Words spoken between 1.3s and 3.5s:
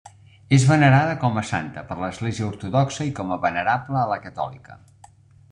a santa per l'Església ortodoxa i com a